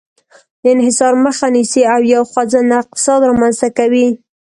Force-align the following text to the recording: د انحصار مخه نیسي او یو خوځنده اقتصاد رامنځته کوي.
د 0.61 0.63
انحصار 0.75 1.13
مخه 1.25 1.47
نیسي 1.55 1.81
او 1.93 2.01
یو 2.13 2.23
خوځنده 2.31 2.75
اقتصاد 2.83 3.19
رامنځته 3.29 3.67
کوي. 3.77 4.07